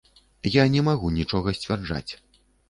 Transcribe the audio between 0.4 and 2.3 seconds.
Я не магу нічога сцвярджаць.